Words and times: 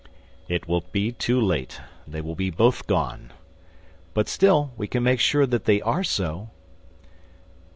"It 0.49 0.67
will 0.67 0.81
be 0.91 1.11
too 1.11 1.39
late; 1.39 1.79
they 2.07 2.21
will 2.21 2.33
be 2.33 2.49
gone." 2.49 3.33
"But 4.15 4.27
still, 4.27 4.71
we 4.75 4.87
can 4.87 5.03
make 5.03 5.19
sure 5.19 5.45
that 5.45 5.65
they 5.65 5.79
are 5.79 6.03
so." 6.03 6.49